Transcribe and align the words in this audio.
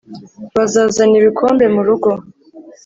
bazazana 0.55 1.15
ibikombe 1.21 1.65
murugo 1.75 2.09